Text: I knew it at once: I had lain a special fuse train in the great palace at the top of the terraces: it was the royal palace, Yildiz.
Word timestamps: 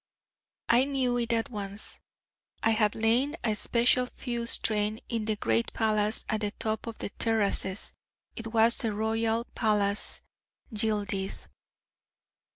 I 0.67 0.85
knew 0.85 1.17
it 1.17 1.31
at 1.31 1.51
once: 1.51 1.99
I 2.63 2.71
had 2.71 2.95
lain 2.95 3.35
a 3.43 3.55
special 3.55 4.07
fuse 4.07 4.57
train 4.57 4.99
in 5.09 5.25
the 5.25 5.35
great 5.35 5.71
palace 5.73 6.25
at 6.27 6.41
the 6.41 6.49
top 6.57 6.87
of 6.87 6.97
the 6.97 7.11
terraces: 7.19 7.93
it 8.35 8.47
was 8.47 8.77
the 8.77 8.93
royal 8.93 9.43
palace, 9.53 10.23
Yildiz. 10.73 11.45